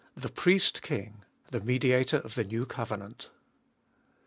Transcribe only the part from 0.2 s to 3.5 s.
PRIEST KING, THE MEDIATOR OP THE NEW COVENANT.